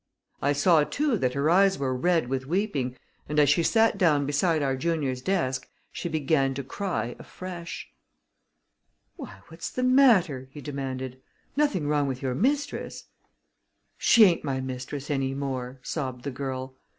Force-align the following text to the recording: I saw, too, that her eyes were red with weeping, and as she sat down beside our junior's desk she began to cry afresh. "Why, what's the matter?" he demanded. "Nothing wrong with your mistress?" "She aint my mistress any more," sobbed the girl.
I 0.41 0.51
saw, 0.53 0.83
too, 0.83 1.15
that 1.19 1.35
her 1.35 1.47
eyes 1.47 1.77
were 1.77 1.95
red 1.95 2.27
with 2.27 2.47
weeping, 2.47 2.97
and 3.29 3.37
as 3.37 3.49
she 3.51 3.61
sat 3.61 3.99
down 3.99 4.25
beside 4.25 4.63
our 4.63 4.75
junior's 4.75 5.21
desk 5.21 5.69
she 5.91 6.09
began 6.09 6.55
to 6.55 6.63
cry 6.63 7.15
afresh. 7.19 7.87
"Why, 9.15 9.41
what's 9.49 9.69
the 9.69 9.83
matter?" 9.83 10.49
he 10.53 10.59
demanded. 10.59 11.21
"Nothing 11.55 11.87
wrong 11.87 12.07
with 12.07 12.23
your 12.23 12.33
mistress?" 12.33 13.09
"She 13.99 14.23
aint 14.25 14.43
my 14.43 14.59
mistress 14.59 15.11
any 15.11 15.35
more," 15.35 15.79
sobbed 15.83 16.23
the 16.23 16.31
girl. 16.31 16.73